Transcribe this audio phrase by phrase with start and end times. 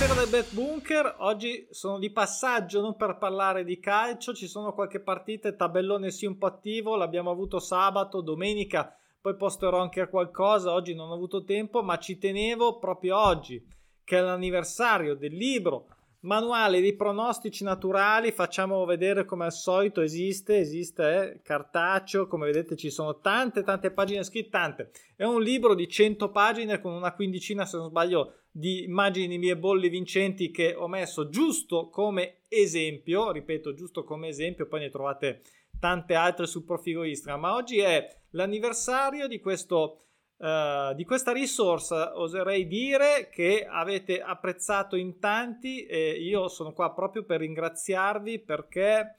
[0.00, 4.72] Buonasera del Bet Bunker, oggi sono di passaggio non per parlare di calcio, ci sono
[4.72, 10.72] qualche partita, tabellone sì un po' attivo, l'abbiamo avuto sabato, domenica, poi posterò anche qualcosa,
[10.72, 13.62] oggi non ho avuto tempo, ma ci tenevo proprio oggi,
[14.02, 15.88] che è l'anniversario del libro
[16.22, 22.76] Manuale di pronostici naturali, facciamo vedere come al solito esiste, esiste eh, cartaceo, come vedete
[22.76, 24.90] ci sono tante tante pagine scritte, tante.
[25.16, 29.56] È un libro di 100 pagine con una quindicina se non sbaglio di immagini mie
[29.56, 35.40] bolle vincenti che ho messo giusto come esempio, ripeto giusto come esempio, poi ne trovate
[35.78, 40.09] tante altre sul profilo Instagram, ma oggi è l'anniversario di questo
[40.40, 46.94] Uh, di questa risorsa oserei dire che avete apprezzato in tanti e io sono qua
[46.94, 49.16] proprio per ringraziarvi perché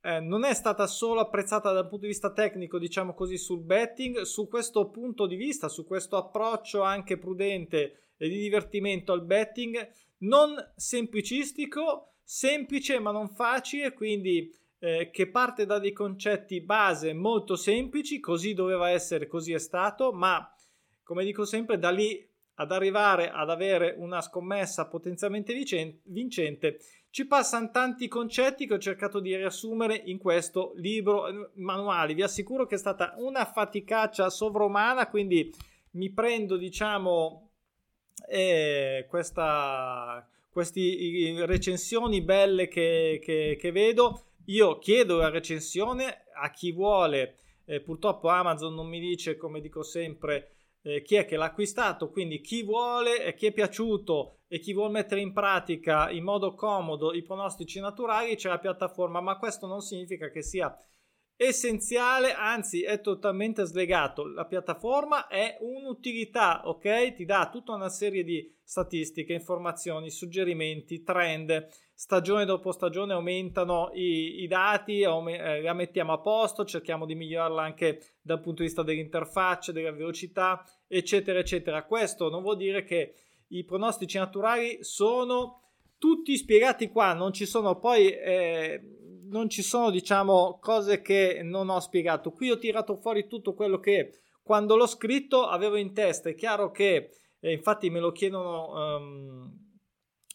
[0.00, 4.22] eh, non è stata solo apprezzata dal punto di vista tecnico, diciamo così, sul betting,
[4.22, 9.90] su questo punto di vista, su questo approccio anche prudente e di divertimento al betting,
[10.18, 14.52] non semplicistico, semplice ma non facile, quindi
[14.84, 20.12] eh, che parte da dei concetti base molto semplici, così doveva essere, così è stato,
[20.12, 20.52] ma
[21.04, 25.54] come dico sempre, da lì ad arrivare ad avere una scommessa potenzialmente
[26.02, 26.80] vincente,
[27.10, 32.14] ci passano tanti concetti che ho cercato di riassumere in questo libro eh, manuale.
[32.14, 35.54] Vi assicuro che è stata una faticaccia sovrumana, quindi
[35.92, 37.50] mi prendo, diciamo,
[38.28, 46.72] eh, questa, queste recensioni belle che, che, che vedo io chiedo la recensione a chi
[46.72, 51.46] vuole, eh, purtroppo Amazon non mi dice, come dico sempre, eh, chi è che l'ha
[51.46, 56.24] acquistato, quindi chi vuole e chi è piaciuto e chi vuole mettere in pratica in
[56.24, 60.76] modo comodo i pronostici naturali c'è la piattaforma, ma questo non significa che sia
[61.42, 64.26] essenziale, anzi è totalmente slegato.
[64.26, 67.14] La piattaforma è un'utilità, ok?
[67.14, 71.68] Ti dà tutta una serie di statistiche, informazioni, suggerimenti, trend.
[71.94, 77.62] Stagione dopo stagione aumentano i, i dati, eh, la mettiamo a posto, cerchiamo di migliorarla
[77.62, 81.84] anche dal punto di vista dell'interfaccia, della velocità, eccetera, eccetera.
[81.84, 83.14] Questo non vuol dire che
[83.48, 85.60] i pronostici naturali sono
[85.98, 89.01] tutti spiegati qua, non ci sono poi eh,
[89.32, 92.30] non ci sono, diciamo, cose che non ho spiegato.
[92.30, 96.28] Qui ho tirato fuori tutto quello che quando l'ho scritto avevo in testa.
[96.28, 97.10] È chiaro che,
[97.40, 99.50] eh, infatti, me lo chiedono, um,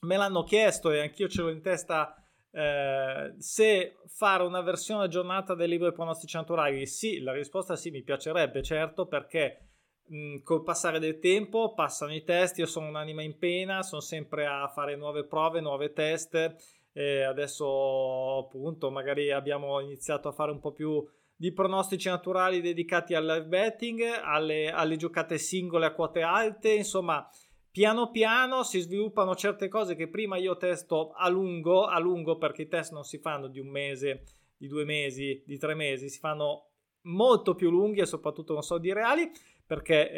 [0.01, 2.13] me l'hanno chiesto e anch'io ce l'ho in testa.
[2.51, 7.91] Eh, se fare una versione aggiornata del libro dei pronostici naturali, sì, la risposta sì,
[7.91, 9.59] mi piacerebbe, certo, perché
[10.07, 12.57] mh, col passare del tempo passano i test.
[12.57, 18.39] Io sono un'anima in pena, sono sempre a fare nuove prove, nuove test e adesso
[18.39, 23.45] appunto magari abbiamo iniziato a fare un po' più di pronostici naturali dedicati al live
[23.45, 27.29] betting, alle, alle giocate singole a quote alte, insomma
[27.69, 32.63] piano piano si sviluppano certe cose che prima io testo a lungo, a lungo perché
[32.63, 34.23] i test non si fanno di un mese,
[34.57, 36.69] di due mesi, di tre mesi, si fanno
[37.01, 39.29] molto più lunghi e soprattutto non so di reali
[39.67, 40.11] perché,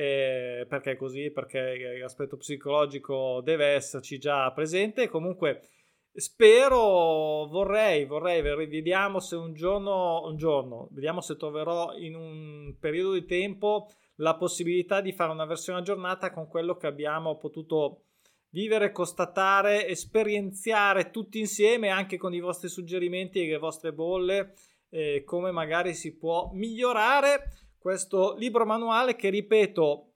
[0.61, 5.09] eh, perché così, perché l'aspetto psicologico deve esserci già presente.
[5.09, 5.63] Comunque
[6.19, 13.13] Spero, vorrei, vorrei, vediamo se un giorno, un giorno, vediamo se troverò in un periodo
[13.13, 18.03] di tempo la possibilità di fare una versione aggiornata con quello che abbiamo potuto
[18.49, 24.55] vivere, constatare, esperienziare tutti insieme, anche con i vostri suggerimenti e le vostre bolle,
[24.89, 27.43] eh, come magari si può migliorare
[27.77, 30.08] questo libro manuale che, ripeto,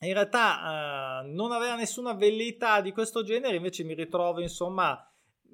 [0.00, 5.00] in realtà uh, non aveva nessuna velleità di questo genere, invece mi ritrovo insomma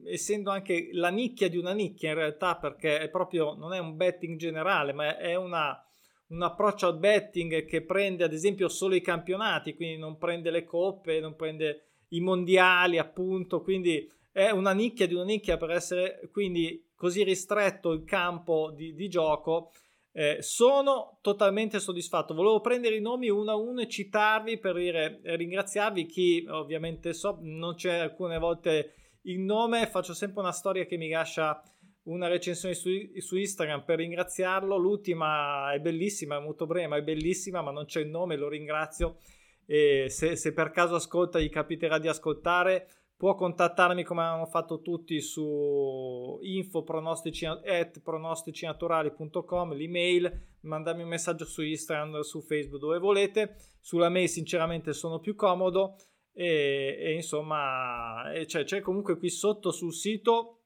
[0.05, 3.97] essendo anche la nicchia di una nicchia in realtà perché è proprio non è un
[3.97, 5.81] betting generale ma è una,
[6.29, 10.65] un approccio al betting che prende ad esempio solo i campionati quindi non prende le
[10.65, 16.29] coppe non prende i mondiali appunto quindi è una nicchia di una nicchia per essere
[16.33, 19.73] quindi così ristretto il campo di, di gioco
[20.13, 22.35] eh, sono totalmente soddisfatto.
[22.35, 26.07] Volevo prendere i nomi uno a uno e citarvi per dire, eh, ringraziarvi.
[26.07, 29.87] Chi ovviamente so, non c'è alcune volte il nome.
[29.87, 31.63] Faccio sempre una storia che mi lascia
[32.05, 34.77] una recensione su, su Instagram per ringraziarlo.
[34.77, 38.37] L'ultima è bellissima, è molto breve, ma è bellissima, ma non c'è il nome.
[38.37, 39.17] Lo ringrazio.
[39.65, 42.87] E se, se per caso ascolta, gli capiterà di ascoltare
[43.17, 52.21] può contattarmi come hanno fatto tutti su info pronosticinaturali.com l'email mandarmi un messaggio su Instagram
[52.21, 53.57] su Facebook dove volete.
[53.81, 55.97] Sulla mail sinceramente sono più comodo.
[56.35, 60.59] E, e insomma e c'è, c'è comunque qui sotto sul sito.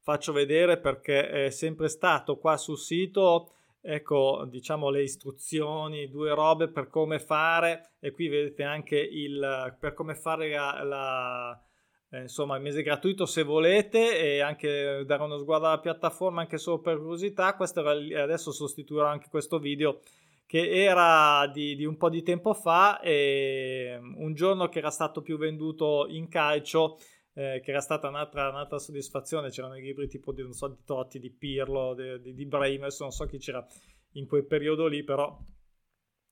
[0.00, 6.68] Faccio vedere perché è sempre stato qua sul sito ecco, diciamo le istruzioni, due robe
[6.68, 11.62] per come fare e qui vedete anche il per come fare la, la
[12.10, 16.58] eh, insomma il mese gratuito se volete e anche dare uno sguardo alla piattaforma anche
[16.58, 17.54] solo per curiosità.
[17.56, 20.00] Questo era, adesso sostituirò anche questo video
[20.46, 25.22] che era di, di, un po' di tempo fa e un giorno che era stato
[25.22, 26.98] più venduto in calcio
[27.34, 29.50] eh, che era stata un'altra, un'altra, soddisfazione.
[29.50, 33.10] C'erano i libri tipo di, so, di Totti, di Pirlo, di, di, di Brahim non
[33.10, 33.64] so chi c'era
[34.12, 35.38] in quel periodo lì però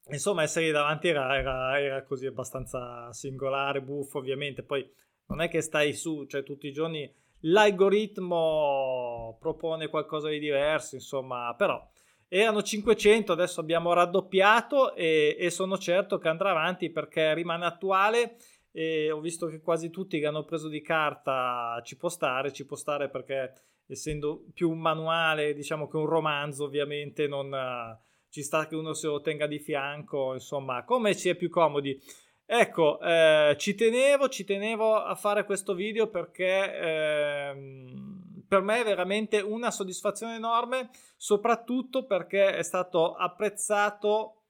[0.08, 4.62] insomma essere davanti era, era, era così abbastanza singolare, buffo ovviamente.
[4.62, 4.88] Poi
[5.26, 7.12] non è che stai su, cioè tutti i giorni
[7.44, 11.88] l'algoritmo propone qualcosa di diverso, insomma, però
[12.28, 18.36] erano 500, adesso abbiamo raddoppiato e, e sono certo che andrà avanti perché rimane attuale
[18.72, 22.64] e ho visto che quasi tutti che hanno preso di carta ci può stare, ci
[22.64, 23.52] può stare perché
[23.86, 29.08] essendo più un manuale, diciamo che un romanzo, ovviamente non ci sta che uno se
[29.08, 32.00] lo tenga di fianco, insomma, come si è più comodi.
[32.46, 37.54] Ecco, eh, ci tenevo, ci tenevo a fare questo video perché eh,
[38.46, 44.42] per me è veramente una soddisfazione enorme, soprattutto perché è stato apprezzato,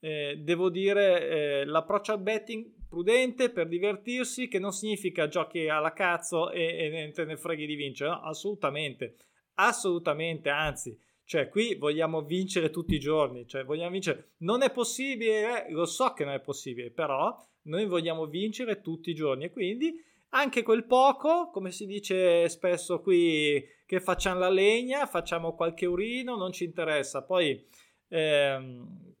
[0.00, 5.94] eh, devo dire, eh, l'approccio al betting prudente per divertirsi, che non significa giochi alla
[5.94, 9.16] cazzo e, e te ne freghi di vincere, no, assolutamente,
[9.54, 14.32] assolutamente, anzi cioè, qui vogliamo vincere tutti i giorni, cioè vogliamo vincere.
[14.40, 19.14] Non è possibile, lo so che non è possibile, però noi vogliamo vincere tutti i
[19.14, 19.94] giorni e quindi
[20.34, 26.36] anche quel poco, come si dice spesso qui, che facciamo la legna, facciamo qualche urino,
[26.36, 27.22] non ci interessa.
[27.22, 27.66] Poi
[28.08, 29.14] ehm,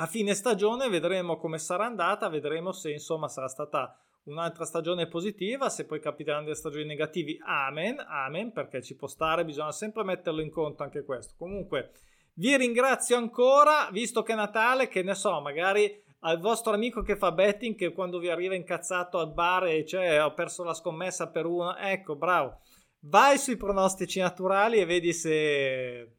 [0.00, 5.68] a fine stagione vedremo come sarà andata, vedremo se insomma sarà stata un'altra stagione positiva,
[5.68, 10.40] se poi capiteranno delle stagioni negativi, amen, amen, perché ci può stare, bisogna sempre metterlo
[10.40, 11.34] in conto anche questo.
[11.36, 11.92] Comunque,
[12.34, 17.16] vi ringrazio ancora, visto che è Natale, che ne so, magari al vostro amico che
[17.16, 21.30] fa betting, che quando vi arriva incazzato al bar e cioè ho perso la scommessa
[21.30, 22.60] per uno, ecco, bravo,
[23.00, 26.17] vai sui pronostici naturali e vedi se...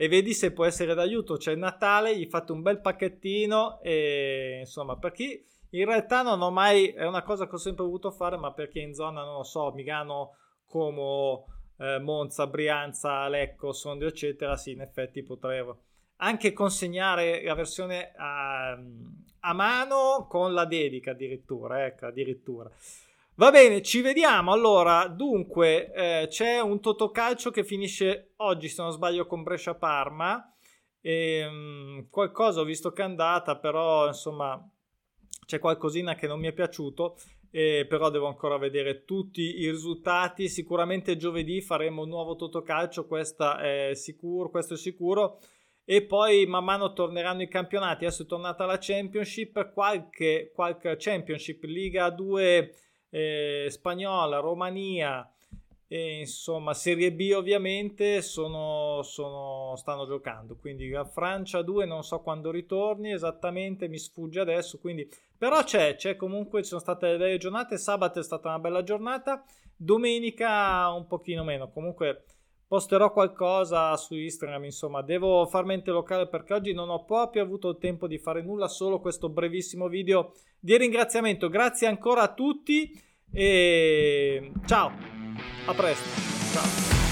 [0.00, 1.36] E vedi se può essere d'aiuto.
[1.36, 6.50] C'è Natale, gli fate un bel pacchettino e insomma, per chi in realtà non ho
[6.50, 9.42] mai, è una cosa che ho sempre voluto fare, ma perché in zona, non lo
[9.42, 11.44] so, Milano, Como,
[11.76, 15.62] eh, Monza, Brianza, Lecco, Sondrio, eccetera, sì, in effetti potrei
[16.22, 22.70] anche consegnare la versione a, a mano con la dedica addirittura, ecco, addirittura.
[23.40, 24.52] Va bene, ci vediamo.
[24.52, 30.54] Allora, dunque, eh, c'è un Totocalcio che finisce oggi, se non sbaglio, con Brescia-Parma.
[31.00, 34.62] E, ehm, qualcosa ho visto che è andata, però, insomma,
[35.46, 37.16] c'è qualcosina che non mi è piaciuto,
[37.50, 40.46] eh, però devo ancora vedere tutti i risultati.
[40.46, 45.40] Sicuramente giovedì faremo un nuovo Totocalcio, questo è sicuro, questo è sicuro.
[45.86, 48.04] E poi man mano torneranno i campionati.
[48.04, 52.74] Adesso è tornata la Championship, qualche, qualche Championship, Liga 2
[53.10, 55.30] eh, spagnola, Romania,
[55.92, 60.56] e insomma, Serie B ovviamente sono, sono, stanno giocando.
[60.56, 64.78] Quindi la Francia 2 non so quando ritorni esattamente, mi sfugge adesso.
[64.78, 67.76] Quindi, però c'è, c'è comunque, ci sono state delle belle giornate.
[67.76, 71.72] Sabato è stata una bella giornata, domenica un pochino meno.
[71.72, 72.22] Comunque
[72.68, 74.66] posterò qualcosa su Instagram.
[74.66, 78.42] Insomma, devo far mente locale perché oggi non ho proprio avuto il tempo di fare
[78.42, 81.48] nulla, solo questo brevissimo video di ringraziamento.
[81.48, 82.92] Grazie ancora a tutti
[83.34, 84.92] e ciao!
[85.66, 86.08] A presto.
[86.52, 87.09] Ciao.